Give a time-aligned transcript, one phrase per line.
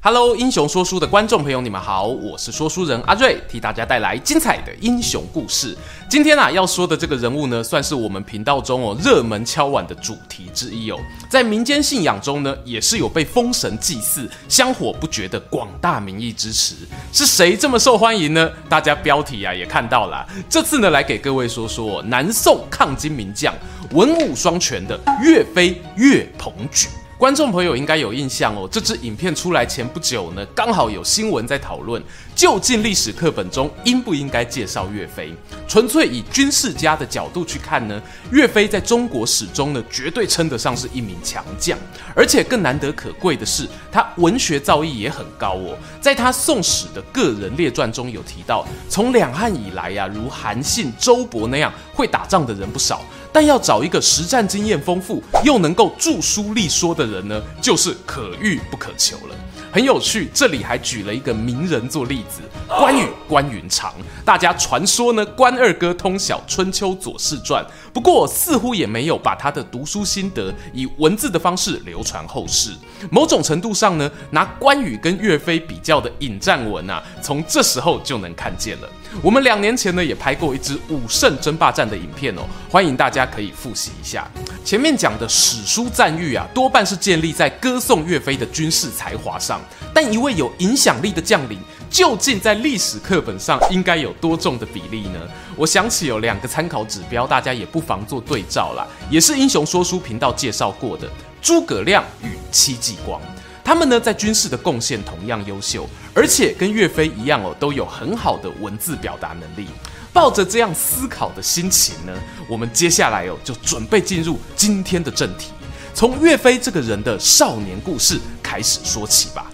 [0.00, 5.76] Hello，英雄说书的观众朋友，你们好，我是说书人阿瑞，替大家带来精彩的英雄故事。
[6.08, 11.00] 今天啊，要说的这个人物呢，算是我们频道中哦热门敲碗的主题之一哦。
[11.28, 16.76] 在民间信仰中呢，也是有被封神祭祀、香火不绝的广大民意支持。
[17.12, 18.48] 是谁这么受欢迎呢？
[18.68, 20.24] 大家标题啊也看到了。
[20.48, 23.52] 这次呢，来给各位说说南宋抗金名将、
[23.90, 26.86] 文武双全的岳飞岳鹏举。
[27.18, 32.00] 观众朋友应该有印象哦，这支影片出来前不久呢，刚好有新闻在讨论，
[32.32, 35.34] 究竟历史课本中应不应该介绍岳飞？
[35.66, 41.76] 纯粹以军事家的角度去看呢，岳飞在中国史中呢，绝对称得上是一名强将，
[42.14, 45.76] 而且更难得可贵的是，他文学造诣也很高哦。
[46.00, 53.02] 在他《宋史》的个人列传中有提到，从两汉以来呀、如韩信、周勃那样会打仗的人不少。
[53.30, 59.34] 但要找一个实战经验丰富又能够著书立说的人呢，就是可遇不可求了。
[59.70, 63.92] 很有趣，这里还举了一个名人做例子，关羽关云长。
[64.24, 67.62] 大家传说呢，关二哥通晓《春秋左氏传》，
[67.98, 72.70] 不过似乎也没有把他的读书心得以文字的方式流传后世。
[73.10, 78.88] 某种程度上呢，拿关羽跟岳飞比较的引战文啊，从这时候就能看见了。
[79.20, 84.30] 我们两年前呢，也拍过一支武圣争霸战的影片哦，欢迎大家可以复习一下。
[84.64, 89.60] 前面讲的史书赞誉啊，多半是建立在歌颂岳飞的军事才华上。
[89.92, 91.58] 但一位有影响力的将领，
[91.90, 95.20] 究竟在历史课本上应该有多重的比例呢？
[95.56, 98.86] 我想起有两个参考指标，大家也不妨做对照啦。
[99.10, 101.08] 也是英雄说书频道介绍过的
[101.40, 103.20] 诸葛亮与戚继光。
[103.64, 109.68] 他们呢，在军事的贡献同样优秀，而且跟岳飞一样哦，都有很好的文字表达能力。
[110.10, 112.12] 抱着这样思考的心情呢，
[112.48, 115.50] 我们接下来哦，就准备进入今天的正题，
[115.92, 119.50] 从岳飞这个人的少年故事开始说起吧。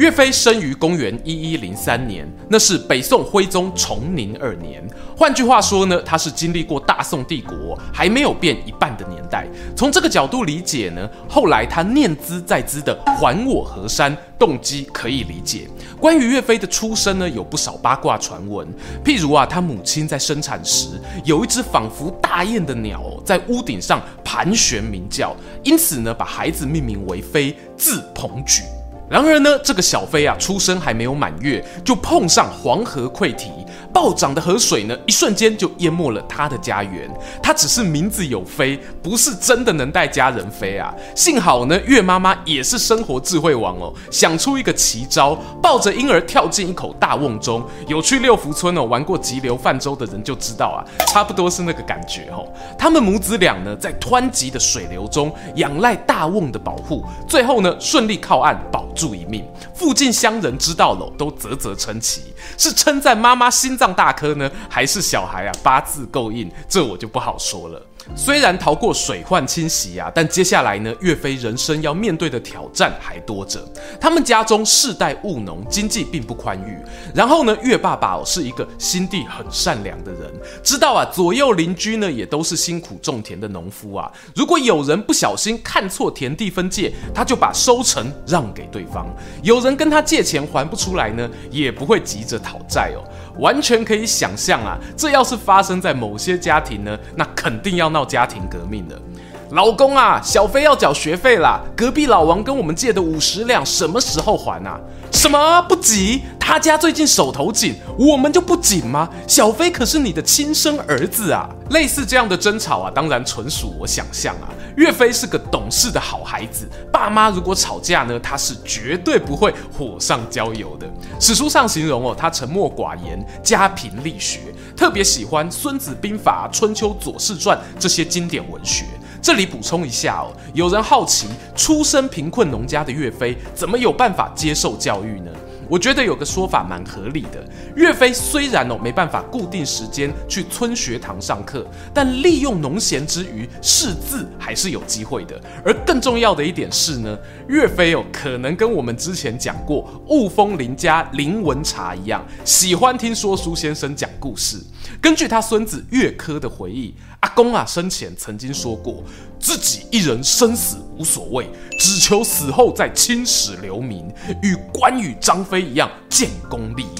[0.00, 4.82] 岳飞生于公元一一零三年，那是北宋徽宗崇宁二年。
[5.14, 9.20] 换句话说呢，他是经历过大宋帝国还没有变一半的年。
[9.30, 9.46] 代。
[9.76, 15.68] 从这个角度理解呢，后来他念兹在兹的还我河山，动机可以理解。
[16.00, 18.66] 关于岳飞的出生呢，有不少八卦传闻，
[19.04, 20.88] 譬如啊，他母亲在生产时
[21.24, 28.62] 有一只仿佛大雁的鸟在屋顶上盘旋鸣叫，因此呢，把孩子命名为飞，字鹏举。
[29.10, 33.50] 然而呢，这个小飞啊，出生还没有满月，就碰上黄河溃堤。
[33.92, 37.10] 暴涨的河水呢，一瞬间就淹没了他的家园。
[37.42, 40.94] 他只是名字有飞，不是真的能带家人飞啊。
[41.16, 47.64] 幸好呢，月妈妈也是生活智慧王哦，想出一个奇招，抱着婴儿跳进一口大瓮中。
[47.88, 52.46] 有去六福村哦玩过急流泛舟的人就知道啊，差不多是那个感觉哦。
[52.78, 59.44] 他们母子俩呢，在湍急的水流中，仰赖大瓮的保护，最后呢，顺利靠岸，保住一命。
[59.74, 66.50] 附近乡人知道了，都啧啧称奇，是称赞妈妈心脏大颗呢，还是小孩啊八字够硬？
[66.68, 67.82] 这我就不好说了。
[68.16, 73.60] 虽然逃过水患侵袭啊，但接下来呢，岳飞人生要面对的挑战还多着。
[74.00, 76.76] 他们家中世代务农，经济并不宽裕。
[77.14, 80.32] 然后呢，岳爸爸哦是一个心地很善良的人，
[80.62, 84.10] 知道啊左右邻居呢也都是辛苦种田的农夫啊。
[84.34, 89.06] 如果有人不小心看错田地分界，他就把收成让给对方。
[89.42, 93.00] 有人跟他借钱还不出来呢，也不会急着讨债哦。
[93.40, 99.00] 完全可以想象啊，这要是发生在某些家庭呢，那肯定要闹家庭革命的。
[99.50, 104.78] 老公啊，小飞要缴学费啦，隔壁老王跟我们借的五十两什么时候还啊？
[105.10, 106.22] 什么不急？
[106.38, 109.08] 他家最近手头紧，我们就不紧吗？
[109.26, 111.48] 小飞可是你的亲生儿子啊！
[111.70, 114.46] 类似这样的争吵啊，当然纯属我想象啊。
[114.76, 120.88] 岳飞是个懂事的好孩子，爸妈如果吵架呢，他是绝对不会火上浇油的。
[121.18, 124.38] 史书上形容哦，他沉默寡言，家贫力学，
[124.76, 128.84] 特别喜欢《孙子兵法》《春秋左氏传》这些经典文学。
[129.22, 135.30] 这里补充一下哦，有人好奇，出身贫困农家的岳飞怎么有办法接受教育呢？
[135.68, 137.46] 我觉得有个说法蛮合理的。
[137.76, 141.64] 岳飞虽然哦没办法固定时间去村学堂上课，
[141.94, 145.40] 但利用农闲之余识字还是有机会的。
[145.64, 154.56] 而更重要的一点是呢，岳飞哦可能跟我们之前讲过雾峰林家林文茶一样，喜欢听说书先生讲故事。
[155.00, 159.02] 根据他孙子岳珂的回忆，阿公啊生前曾经说过，
[159.38, 161.48] 自己一人生死无所谓，
[161.78, 164.12] 只求死后在青史留名，
[164.42, 166.82] 与关羽、张飞一样建功立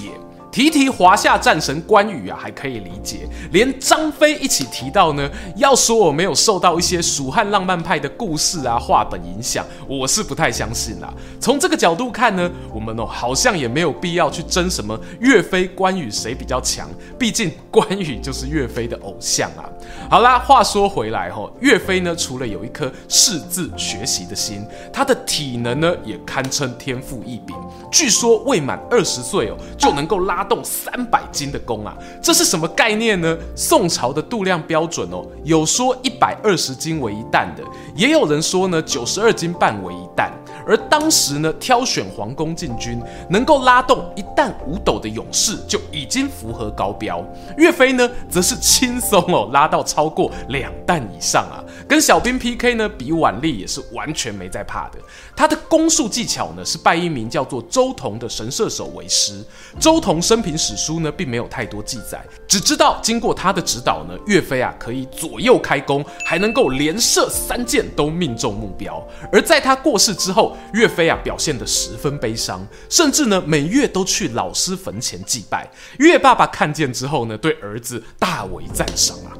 [0.51, 5.29] 提提华夏战神关羽啊，还可以理解，连张飞一起提到呢。
[5.55, 11.13] 要说我没有受到一些蜀汉浪漫派的故事啊、画本影响，我是不太相信啦。
[11.39, 19.63] 从这个角度看呢，我们哦好像也没有必要去争什么岳飞、关羽谁比较强，毕竟关羽就是岳飞的偶像啊。
[20.09, 27.55] 好啦，话说回来哈，岳飞呢，除了有一颗识字学习的心，他的体能呢也堪称天赋异禀。
[27.89, 30.40] 据说未满二十岁哦，就能够拉。
[30.41, 33.37] 发动三百斤的弓啊，这是什么概念呢？
[33.55, 37.63] 宋朝的度量标准哦，有说一百二十斤为一担的，
[37.95, 40.31] 也有人说呢九十二斤半为一担。
[40.67, 47.23] 而当时呢，挑选皇宫禁军能够拉动一担五斗的勇士就已经符合高标。
[47.57, 54.99] 岳飞呢，则是轻松哦拉到超过两担以上啊，跟小兵 PK 呢比腕力也是完全没在怕的。
[55.35, 59.43] 他的弓术技巧呢，是拜一名叫做周同的神射手为师。
[59.79, 69.01] 周同生平史书呢，并没有太多记载，只知道经过他的指导呢，岳飞啊可以左右开弓，还能够连射三箭都命中目标。
[69.31, 75.69] 而在他过世之后，岳飞啊表现得十分悲伤，甚至呢每月都去老师坟前祭拜。
[75.99, 79.31] 岳爸爸看见之后呢，对儿子大为赞赏啊，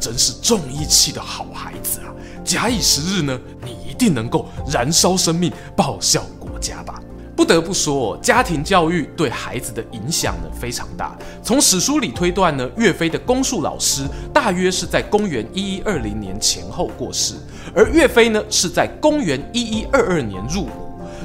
[0.00, 2.12] 真是重义气的好孩子啊！
[2.44, 7.00] 假以时日呢，你一定能够燃烧生命，报效国家吧。
[7.40, 11.16] 不得不说，家庭教育对孩子的影响呢非常大。
[11.42, 17.36] 从史书里推断呢，岳飞的公述老师大约是在公元一一二零年前后过世，
[17.74, 20.68] 而岳飞呢是在公元一一二二年入伍。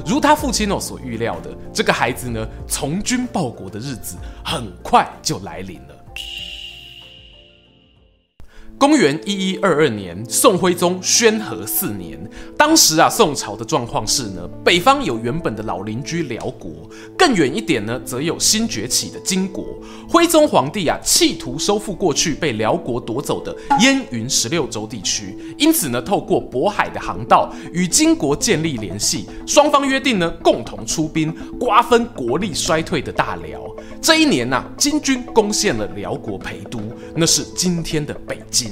[0.06, 5.95] 如他父亲哦所预料的，这个孩子呢从军报国的日子很快就来临了。
[8.78, 12.18] 公元一一二二年，宋徽宗宣和四年，
[12.58, 16.70] 当时啊，宋朝的状况是呢，北方有原本的老邻居辽国，
[17.16, 19.64] 更远一点呢，则有新崛起的金国。
[20.06, 33.58] 徽宗皇帝啊，企图收复过去被辽国夺走的燕云十六州地区，因此呢，透过渤海的航道与金国建立联系，双方约定呢，共同出兵瓜分国力衰退的大辽。
[34.02, 36.78] 这一年呐、金军攻陷了辽国陪都，
[37.16, 38.70] 那是今天的北京。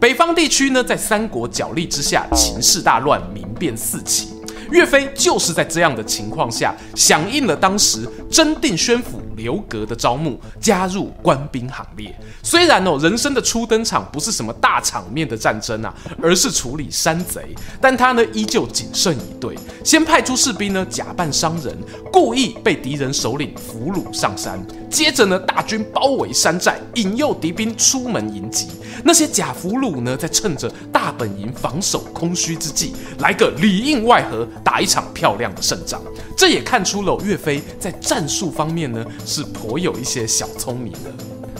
[0.00, 4.30] 北方地区呢，在三国角力之下，情势大乱，民变四起。
[4.70, 12.14] 岳飞就是在这样的情况下，响应了当时真定宣府刘格的招募，加入官兵行列。
[12.42, 21.76] 虽然哦，人生的初登场不是什么大场面的战争啊，而是处理山贼，但他呢依旧谨慎以对，先派出士兵呢假扮商人，
[22.12, 24.58] 故意被敌人首领俘虏上山，
[24.90, 28.68] 接着呢大军包围山寨，引诱敌兵出门迎击。
[29.02, 36.00] 那些假俘虏呢，在趁着大本营防守空虚之际，来个里应外合，打一场漂亮的胜仗。
[36.36, 41.12] 这也看出了岳飞在战术方面呢，是颇有一些小聪明的。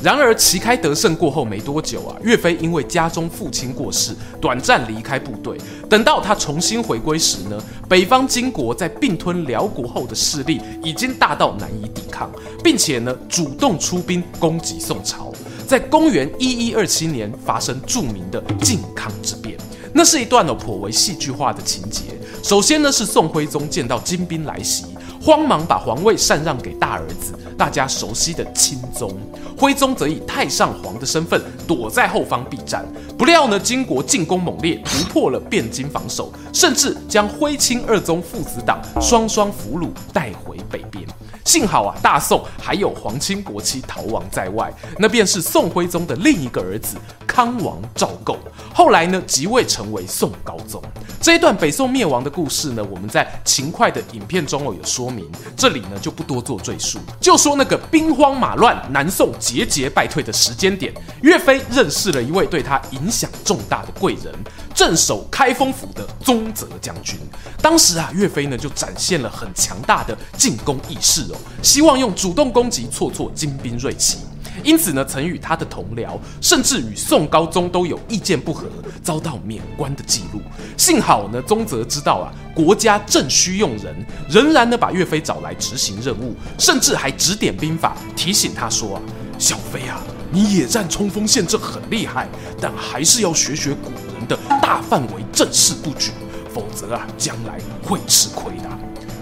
[0.02, 5.56] 然而旗开得胜过后没多久啊，岳飞因为家中父亲过世，短暂离开部队。
[5.88, 7.58] 等到他重新回归时呢，
[7.88, 12.30] 北方金国在并吞辽国后的势力已经大到难以抵抗，
[12.62, 15.32] 并且呢，主动出兵攻击宋朝。
[15.66, 19.56] 在公元一一二七年发生著名的靖康之变，
[19.94, 22.02] 那是一段呢颇为戏剧化的情节。
[22.42, 24.84] 首先呢是宋徽宗见到金兵来袭，
[25.24, 29.10] 慌忙把皇位禅让给大儿子，大家熟悉的钦宗。
[29.56, 32.84] 徽宗则以太上皇的身份躲在后方避战。
[33.16, 41.02] 不料呢金国进攻猛烈，突破了汴京防守，甚至将徽钦二宗父子党双双俘虏带回北边。
[41.44, 46.96] 幸好啊，大宋还有皇亲国戚逃亡在外，那便是宋徽宗的另一个儿子
[47.26, 48.38] 康王赵构，
[48.74, 50.82] 后来呢即位成为宋高宗。
[51.20, 64.34] 这一段北宋灭亡的故事呢，我们在勤快的影片中哦有说明，这里呢就不多做赘述，就说那个兵荒马乱、南宋节节败退的时间点，岳飞认识了一位对他影响重大的贵人。
[64.74, 67.16] 镇守开封府的宗泽将军，
[67.62, 74.18] 当时啊，岳飞呢就展现了很强大的进攻意识希望用主动攻击挫挫金兵锐气，
[74.62, 78.66] 因此呢，曾与他的同僚，甚至与宋高宗都有意见不合，
[79.02, 80.40] 遭到免官的记录。
[80.76, 83.94] 幸好呢，宗泽知道啊，国家正需用人，
[84.28, 89.02] 仍然呢把岳飞找来执行任务，甚至还指点兵法，提醒他说啊，
[89.38, 90.00] 小飞啊，
[90.30, 92.28] 你野战冲锋陷阵很厉害，
[92.60, 94.14] 但还是要学学古人。
[94.26, 96.10] 的大范围阵势布局，
[96.50, 98.70] 否则啊，将来会吃亏的。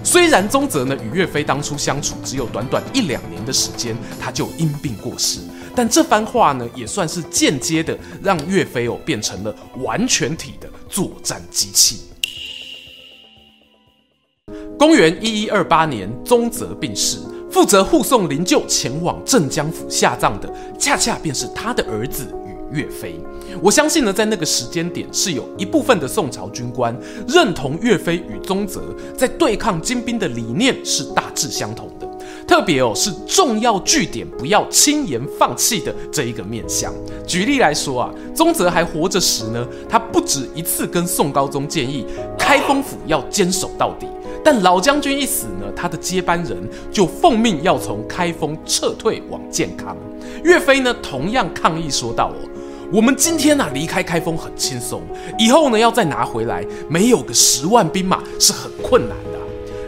[0.05, 5.41] 虽然宗泽呢与岳飞当初相处只有短短一两年的时间，他就因病过世，
[5.75, 12.01] 但这番话呢，也算是间接的让岳飞哦变成了完全体的作战机器。
[14.79, 17.19] 公元一一二八年，宗泽病逝，
[17.49, 22.27] 负责护送灵柩前往镇江府下葬的，恰恰便是他的儿子
[22.73, 23.21] 与岳飞。
[23.61, 26.97] 我相信呢，在那个时间点，是有一部分的宋朝军官
[27.29, 28.81] 认同岳飞与宗泽
[29.17, 32.09] 在对抗金兵的理念是大致相同的。
[32.47, 36.93] 特别哦，是重要据点不要轻言放弃的这一个面向。
[37.27, 42.05] 举例来说啊，宗泽还活着时呢，他不止一次跟宋高宗建议
[42.39, 44.07] 开封府要坚守到底。
[44.45, 46.59] 但老将军一死呢，他的接班人
[46.91, 49.97] 就奉命要从开封撤退往建康。
[50.43, 52.49] 岳飞呢，同样抗议说道：“哦，
[52.93, 55.01] 我们今天啊离开开封很轻松，
[55.39, 59.39] 以后呢要再拿回来，没有个十万兵马是很困难的。”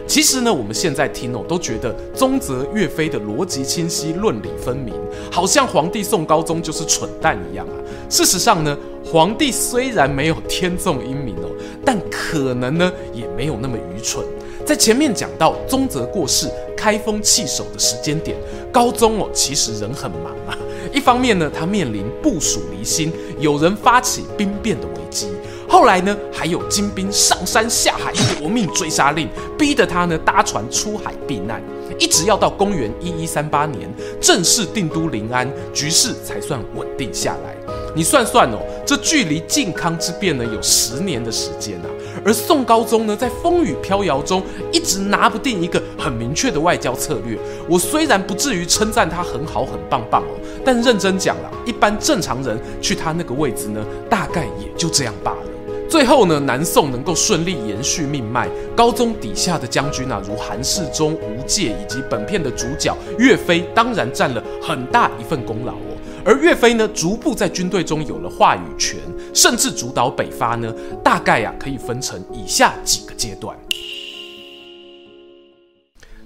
[0.08, 4.94] 其实呢，我们现在听哦，都觉得宗泽、岳飞的逻辑清晰、论理分明，
[5.30, 7.76] 好像皇帝宋高宗就是蠢蛋一样啊。
[8.08, 11.50] 事实上呢，皇帝虽然没有天纵英明哦，
[11.84, 14.24] 但可能呢也没有那么愚蠢。
[14.64, 18.34] 在前面讲到宗泽过世、开封弃守的时间点，
[18.72, 20.56] 高宗哦其实人很忙啊。
[20.94, 25.26] 一方面呢，他面临部署离心，有人发起兵变的危机。
[25.68, 31.60] 后来呢，还有金兵上山下海夺命追杀令，逼得他呢搭船出海避难，
[31.98, 37.56] 一直要到公元一一三八年正式定都临安，局势才算稳定下来。
[37.96, 41.86] 你算算哦，这距离靖康之变呢有十年的时间啊。
[42.24, 47.36] 而宋高宗呢，在风雨飘摇中一直拿不定一个很明确的外交策略。
[47.68, 55.38] 我虽然不至于称赞他很好很棒棒哦，但认真讲了，一般正常人去他那个位置呢，大概也就这样罢了。
[55.86, 65.93] 最后呢，南宋能够顺利延续命脉，高宗底下的将军啊，如韩世忠、吴玠以及本片的主角岳飞，当然占了很大一份功劳哦。
[66.24, 68.98] 而岳飞呢，逐步在军队中有了话语权，
[69.34, 73.54] 甚至主导北伐呢，大概呀、啊、可以分成以下几个阶段。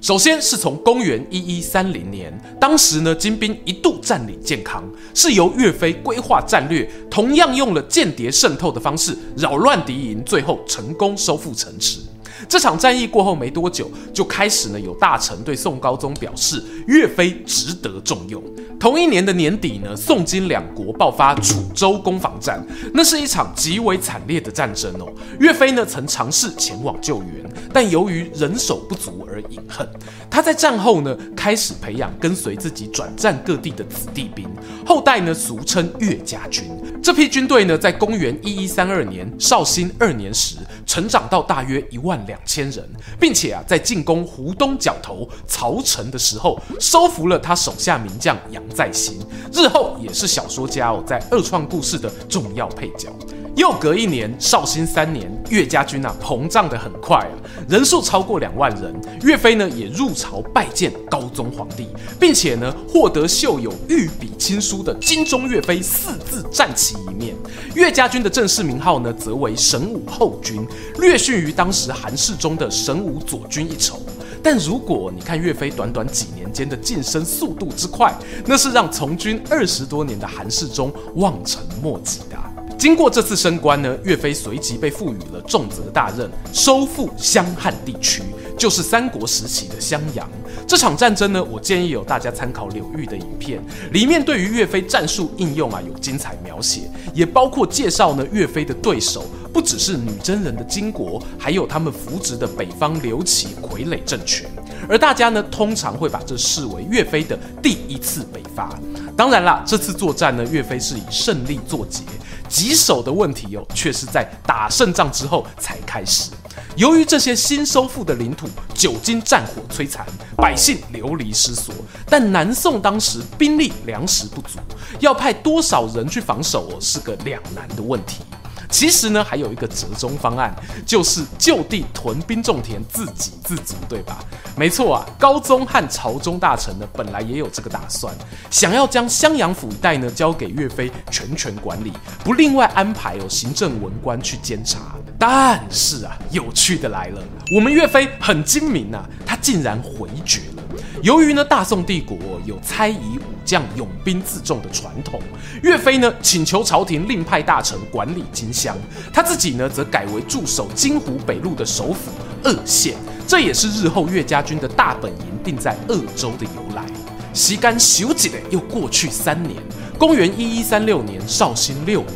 [0.00, 11.98] 首先是从公元一一三零年，当时呢，金兵一度占领建康，是由岳飞规划战略，同样用了间谍渗透的方式扰乱敌营，最后成功收复城池。
[12.46, 18.42] 这场战役过后没多久，就开始呢有大臣对宋高宗表示岳飞值得重用。
[18.78, 22.64] 同一年的年底呢，宋金两国爆发楚州攻防战，
[22.94, 25.12] 那是一场极为惨烈的战争哦。
[25.40, 29.88] 岳飞呢曾尝试前往救援，但由于人手不足而饮恨。
[30.30, 34.48] 他在战后呢开始培养跟随自己转战各地的子弟兵，
[34.86, 36.64] 后代呢俗称岳家军。
[37.02, 49.18] 这批军队呢在公元一一三二年绍兴二年时，成长到大约一万两千人，并且啊在进攻湖东角头曹城的时候，收服了他手下名将杨再兴，
[49.52, 53.08] 日后也是小说家哦在二创故事的重要配角。
[53.56, 57.34] 又隔一年，绍兴三年，岳家军啊膨胀得很快啊，
[57.68, 58.94] 人数超过两万人。
[59.22, 61.88] 岳飞呢也入朝拜见高宗皇帝，
[62.20, 67.34] 并且呢获得绣有御笔亲书的“金忠岳飞”四字战旗一面。
[67.74, 70.64] 岳家军的正式名号呢则为神武后军，
[71.00, 74.02] 略逊于当时韩世忠的神武左军一筹。
[74.42, 78.12] 但如果你看岳飞短短几年间的晋升速度之快，
[78.44, 82.36] 那是让从军二十多年的韩世忠望尘莫及的。
[82.78, 88.22] 经过这次升官呢，岳飞随即被赋予了重责大任，收复襄汉地区，
[88.56, 90.28] 就是三国时期的襄阳。
[90.64, 93.60] 这场战争呢，我建议有大家参考柳玉的影片，
[93.90, 96.82] 里面对于岳飞战术应用啊有精彩描写，
[97.12, 104.48] 也包括介绍呢岳飞的对手不只是女真人的金国，还有他们扶植的北方刘琦傀儡政权。
[104.88, 108.78] 而大家呢通常会把这视为岳飞的第一次北伐。
[109.16, 112.02] 当然啦，这次作战呢，岳飞是以胜利作结。
[112.48, 116.30] 棘手的问题哦，却是在打胜仗之后才开始。
[116.76, 121.74] 由于这些新收复的领土久经战火摧残，百姓流离失所，
[122.06, 124.58] 但南宋当时兵力粮食不足，
[124.98, 128.22] 要派多少人去防守，是个两难的问题。
[128.70, 130.54] 其实呢，还有一个折中方案，
[130.86, 134.18] 就是就地屯兵种田，自给自足，对吧？
[134.56, 138.14] 没错啊，高宗和朝中大臣呢，本来也有这个打算，
[138.50, 144.96] 想要将襄阳府一带呢交给岳飞全权管理，不另外安排有行政文官去监察。
[145.18, 147.20] 但是啊，有趣的来了，
[147.54, 150.62] 我们岳飞很精明啊，他竟然回绝了。
[151.02, 155.20] 由于呢，大宋帝国有猜疑武将拥兵自重的传统，
[155.62, 158.76] 岳飞呢请求朝廷另派大臣管理金乡，
[159.12, 162.10] 他自己呢则改为驻守金湖北路的首府
[162.42, 162.96] 鄂县，
[163.28, 166.84] 这也是日后岳家军的大本营定在鄂州的由来。
[167.32, 169.54] 时间咻几的又过去三年，
[169.98, 172.12] 公元一一三六年绍兴六年，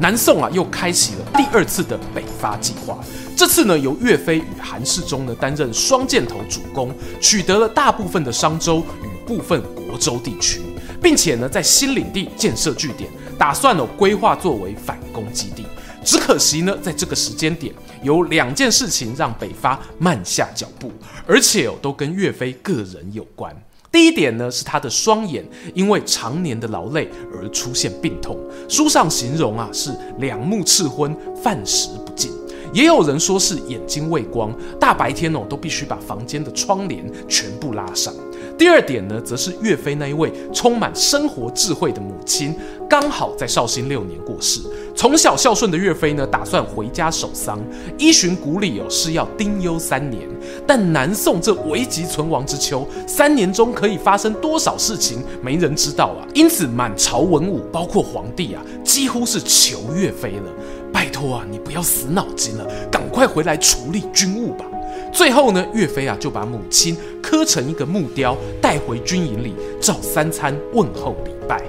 [0.00, 2.98] 南宋啊又开启了第二次的北伐计划。
[3.36, 6.90] 这次呢，由岳飞与韩世忠呢担任双箭头主攻，
[7.20, 10.62] 取得了大部分的商州与部分国州地区，
[11.02, 15.66] 并且呢在新领地建设据点，打算哦规划作为反攻基地。
[16.02, 20.90] 只可惜呢，在这个时间点，有两件事情让北伐慢下脚步，
[21.26, 23.54] 而且哦都跟岳飞个人有关。
[23.92, 25.44] 第一点呢，是他的双眼
[25.74, 32.30] 因为常年的劳累而出现病痛，书上形容啊是两目赤昏，饭食不进。
[32.72, 38.14] 也有人说是眼睛畏光，大白天哦都必须把房间的窗帘全部拉上。
[38.60, 42.54] 第二点呢，则是岳飞那一位充满生活智慧的母亲，
[42.90, 44.60] 刚好在绍兴六年过世。
[44.94, 47.58] 从小孝顺的岳飞呢，打算回家守丧，
[47.96, 50.28] 依循古礼哦是要丁忧三年。
[50.66, 56.28] 但南宋这危急存亡之秋，三年中可以发生多少事情，没人知道啊。
[56.34, 60.52] 因此满朝文武，包括皇帝啊，几乎是求岳飞了。
[60.92, 64.66] 拜托啊，你不要死脑筋了，赶快回来处理军务吧。
[65.12, 71.62] 最后呢，岳飞啊就把母亲刻成一个木雕，带回军营里照三餐问候礼拜。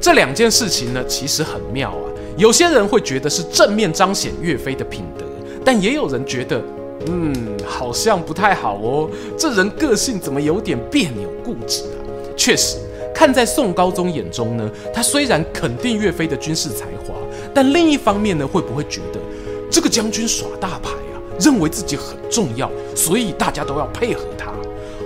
[0.00, 2.10] 这两件事情呢，其实很妙啊。
[2.36, 5.24] 有些人会觉得是正面彰显岳飞的品德，
[5.64, 6.60] 但也有人觉得，
[7.06, 9.08] 嗯，好像不太好哦。
[9.38, 11.96] 这人个性怎么有点别扭固执啊？
[12.36, 12.76] 确实，
[13.14, 17.14] 看在宋高宗眼中呢，他虽然肯定岳飞的军事才华。
[17.54, 19.20] 但另一方面呢，会不会觉得
[19.70, 20.90] 这个将军耍大牌？
[21.44, 24.50] 认为自己很重要，所以大家都要配合他。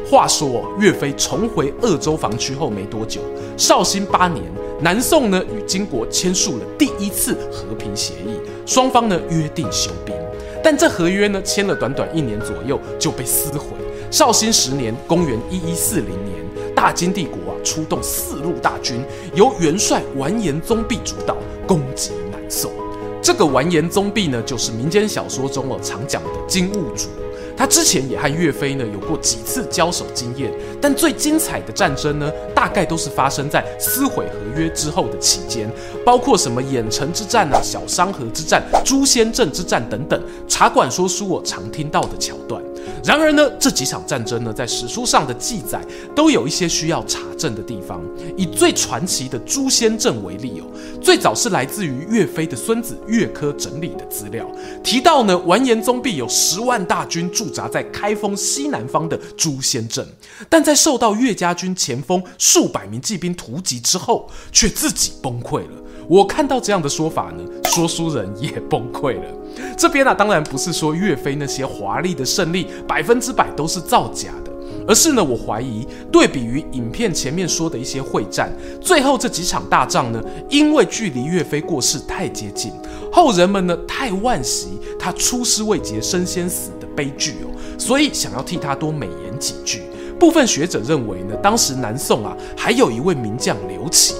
[0.09, 3.21] 话说，岳飞重回鄂州防区后没多久，
[3.57, 4.45] 绍兴八年，
[4.81, 10.15] 南宋呢与金国签署了第一次和平协议，双方呢约定休兵。
[10.63, 13.67] 但这合约呢签了短短一年左右就被撕毁。
[14.09, 19.05] 绍兴十年，公元一一四零年，大金帝国啊出动四路大军，
[19.35, 22.39] 由元帅完颜宗弼主导攻击南。
[22.49, 22.71] 宋
[23.23, 27.09] 这个完颜宗弼呢，就是民间小说中哦常讲的金兀术。
[27.57, 35.69] 他之前也和岳飞呢有过几次交手经验，但最精彩的战争呢，大概都是发生在撕毁合约之后的期间，
[36.05, 42.63] 包括什么郾城之战啊、小商河之战、朱仙镇之战等等，茶馆说书我常听到的桥段。
[43.05, 45.81] 然而呢，这几场战争呢，在史书上的记载
[46.15, 48.01] 都有一些需要查证的地方。
[48.37, 50.67] 以最传奇的朱仙镇为例哦，
[51.01, 54.47] 最早是来自于岳飞的孙子岳珂整理的资料，
[54.83, 60.07] 提到呢，完颜宗弼有十万大军驻扎在开封西南方的朱仙镇，
[60.49, 65.83] 但在受到岳家军前锋数百名骑兵突击之后，却自己崩溃了。
[66.09, 69.25] 我看到这样的说法呢，说书人也崩溃了。
[69.77, 74.53] 这边啊，当然不是说岳飞那些华丽的胜利百分之百都是造假的，
[74.87, 82.73] 而是呢，我怀疑对比于影片前面说的一些会战，最后这几场大仗呢，因为距离岳飞过世太接近，
[83.13, 89.83] 后人们呢太惋惜他出师未捷身先死的悲剧哦，所以想要替他多美言几句。
[90.19, 94.15] 部分学者认为呢，当时南宋啊，还有一位名将刘琦。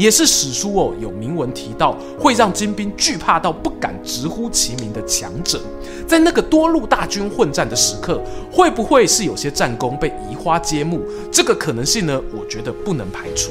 [0.00, 5.60] 也是史书哦，有铭文提到会让金兵惧怕到不敢直呼其名的强者，
[6.08, 8.18] 在那个多路大军混战的时刻，
[8.50, 11.02] 会不会是有些战功被移花接木？
[11.30, 13.50] 这个可能性呢，我觉得不能排除，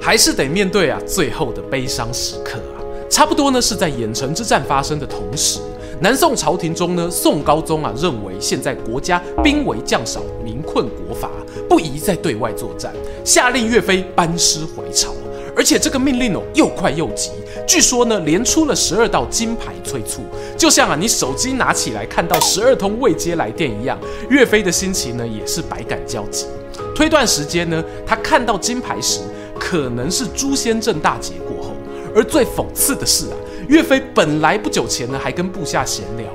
[0.00, 2.80] 还是得面对啊最后的悲伤时刻啊。
[3.10, 5.60] 差不多呢是在郾城之战发生的同时，
[6.00, 11.28] 南宋朝廷中呢，宋高宗啊认为现在国家兵微将少，民困国乏，
[11.68, 12.90] 不宜再对外作战，
[13.22, 15.12] 下令岳飞班师回朝。
[15.56, 17.30] 而且这个命令哦，又快又急，
[17.66, 20.22] 据说呢，连出了十二道金牌催促，
[20.56, 23.98] 就像啊，你手机拿起来看到十二通未接来电一样。
[24.28, 26.46] 岳飞的心情呢，也是百感交集。
[26.94, 29.20] 推断时间呢，他看到金牌时，
[29.58, 31.70] 可能是朱仙镇大捷过后。
[32.14, 33.36] 而最讽刺的是啊，
[33.68, 36.26] 岳飞本来不久前呢，还跟部下闲聊，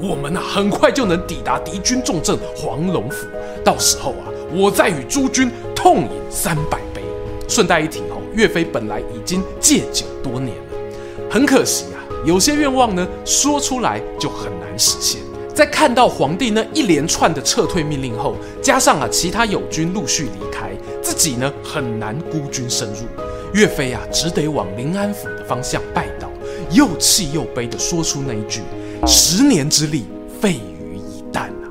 [0.00, 3.26] 我们啊，很快就能抵达敌军重镇黄龙府，
[3.64, 7.02] 到时候啊，我再与诸军痛饮三百杯。
[7.48, 8.19] 顺带一提哦。
[8.34, 15.20] 岳飞本来已经戒酒多年了，很可惜啊，有些愿望呢，说出来就很难实现。
[15.54, 20.70] 在看到皇帝那一连串的撤退命令后，加上啊其他友军陆续离开，
[21.02, 23.06] 自己呢很难孤军深入。
[23.52, 26.30] 岳飞啊，只得往临安府的方向拜倒，
[26.70, 28.60] 又气又悲地说出那一句
[29.06, 30.04] ：“十年之力
[30.40, 31.68] 废于一旦啊！”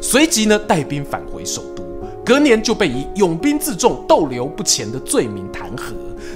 [0.00, 1.85] 随即呢，带兵返回首都。
[2.26, 5.92] 隔年就被以拥兵自重、逗留不前的罪名弹劾，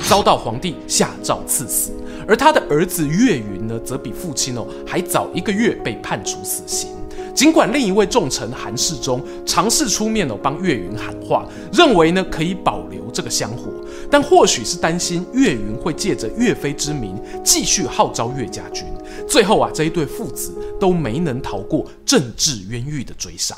[0.09, 1.90] 遭到皇帝下诏赐死。
[2.29, 6.90] 而他的儿子岳云呢，则比父亲哦还早一个月被判处死刑。
[7.35, 13.72] 尽管另一位重臣韩世忠尝试出面哦帮岳云喊话，认为呢可以保留这个香火，
[14.09, 18.85] 但或许是担心岳云会借着岳飞之名继续号召岳家军，
[19.29, 23.57] 最后啊这一对父子都没能逃过政治冤狱的追杀。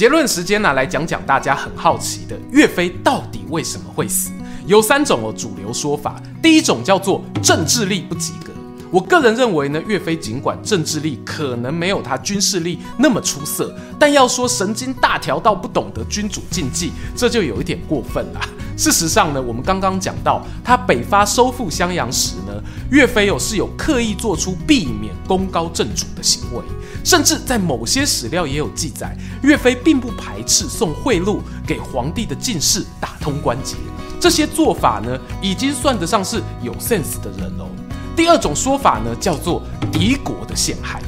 [0.00, 4.30] 结论时间呢，来讲讲大家很好奇的岳飞到底为什么会死？
[4.66, 6.18] 有三种哦主流说法。
[6.42, 8.50] 第一种叫做政治力不及格。
[8.90, 18.40] 我个人认为呢，岳飞尽管政治力可能没有他军事力那么出色，但要说神经大条到不懂得君主禁忌，这就有一点过分了。
[18.78, 22.54] 事实上呢，我们刚刚讲到他北伐收复襄阳时呢，
[22.90, 26.62] 岳飞有是有刻意做出避免功高震主的行为。
[27.04, 33.76] 甚至在某些史料也有记载，岳飞并不排斥送贿赂给皇帝的进士打通关节。
[34.20, 37.66] 这些做法呢，已经算得上是有 sense 的人喽。
[38.14, 41.00] 第二种说法呢，叫做敌国的陷害，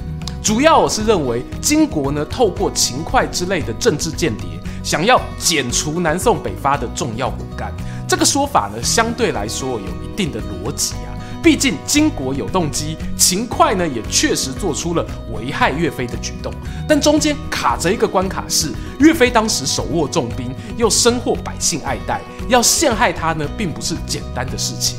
[0.42, 4.46] 主要我是认为金国呢，透过秦桧之类的政治间谍，
[4.82, 7.70] 想要剪除南宋北伐的重要骨干。
[8.08, 11.11] 这个说法呢，相对来说有一定的逻辑啊。
[11.42, 16.52] 毕竟金国有动机，秦桧呢也确实做出了危害岳飞的举动，
[16.88, 24.96] 但中间卡着一个关卡是，岳飞当时手握重兵，又深获百姓爱戴，要陷害他呢，并不是简单的事情。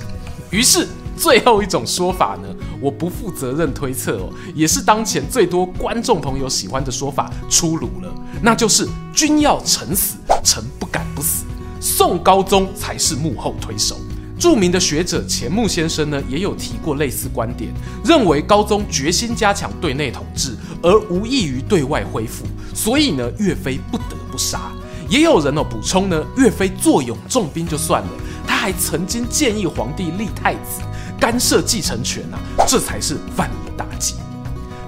[0.52, 2.50] 于是最后一种说法呢，
[2.82, 11.46] 我不负责任推测哦，也是当前最多观众朋友喜欢的说法出炉了，那就是君要臣死，臣不敢不死，
[11.80, 13.96] 宋高宗才是幕后推手。
[14.44, 17.72] 著名的学者钱穆先生呢，也有提过类似观点，
[18.04, 22.44] 认为高宗决心加强对内统治，而无异于对外恢复，
[22.76, 24.70] 所以呢，岳飞不得不杀。
[25.08, 28.10] 也有人哦补充呢，岳飞坐拥重兵就算了，
[28.46, 30.82] 他还曾经建议皇帝立太子，
[31.18, 32.36] 干涉继承权啊，
[32.68, 34.16] 这才是犯了大忌。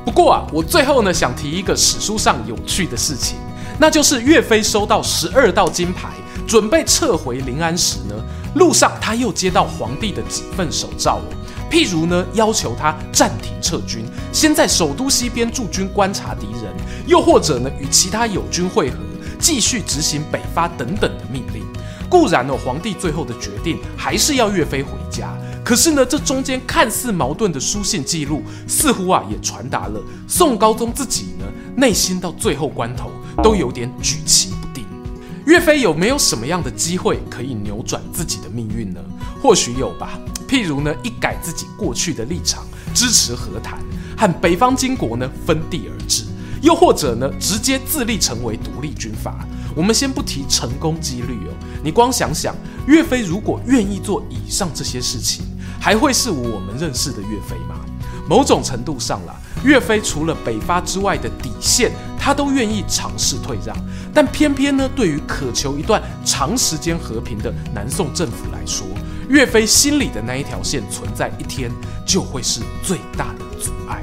[0.04, 3.38] 不过啊，我最后呢想提一个史书上有趣的事情，
[3.80, 6.10] 那就是岳飞收到十二道金牌，
[6.46, 8.16] 准备撤回临安时呢。
[8.56, 11.30] 路上，他又接到皇帝的几份手诏哦，
[11.70, 16.74] 譬如呢，要求他暂停撤军，先在首都西边驻军观察敌人，
[17.06, 18.98] 又或者呢，与其他友军会合，
[19.40, 21.64] 继续执行北伐等等的命令。
[22.10, 33.12] 固然呢，皇帝最后的决定还是要岳飞回家，可是呢，这中间看似矛盾的书信记录，似乎啊，也传达了宋高宗自己呢，内心到最后关头
[33.44, 34.55] 都有点举棋。
[35.46, 39.00] 岳飞有没有什么样的机会可以扭转自己的命运呢？
[39.42, 40.20] 或许有吧。
[40.48, 43.80] 譬如呢，一改自己过去的立场，支持和谈，
[44.18, 46.24] 和北方金国呢分地而治；
[46.64, 49.46] 又或者呢，直接自立成为独立军阀。
[49.76, 51.54] 我们先不提成功几率哦，
[51.84, 52.56] 你光想想，
[52.88, 55.46] 岳飞如果愿意做以上这些事情，
[55.80, 57.76] 还会是我们认识的岳飞吗？
[58.28, 61.92] 某种程度上啦，岳飞除了北伐之外的底线，
[62.26, 63.78] 他都愿意尝试退让。
[64.12, 68.88] 但偏偏呢，对于渴求一段长时间和平的南宋政府来说，
[69.30, 71.70] 岳飞心里的那一条线存在一天，
[72.04, 74.02] 就会是最大的阻碍。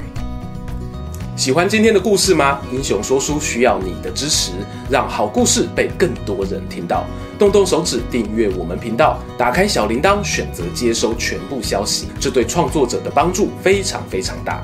[1.35, 2.61] 喜欢今天的故事吗？
[2.71, 4.53] 英雄说书需要你的支持，
[4.89, 7.05] 让好故事被更多人听到。
[7.37, 14.63] 动动手指订阅我们频道，打开小铃铛，选择接收全部消息，这对创作者的帮助非常非常大。